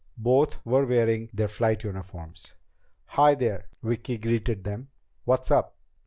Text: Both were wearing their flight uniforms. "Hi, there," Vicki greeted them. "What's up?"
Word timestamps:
Both 0.17 0.65
were 0.65 0.87
wearing 0.87 1.29
their 1.31 1.47
flight 1.47 1.83
uniforms. 1.83 2.55
"Hi, 3.05 3.35
there," 3.35 3.69
Vicki 3.83 4.17
greeted 4.17 4.63
them. 4.63 4.89
"What's 5.25 5.51
up?" 5.51 5.75